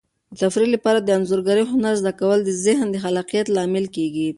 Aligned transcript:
د 0.33 0.35
تفریح 0.41 0.69
لپاره 0.75 0.99
د 1.01 1.09
انځورګرۍ 1.17 1.63
هنر 1.71 1.93
زده 2.01 2.13
کول 2.19 2.39
د 2.43 2.49
ذهن 2.65 2.87
د 2.91 2.95
خلاقیت 3.03 3.47
لامل 3.55 3.85
کیږي. 3.95 4.29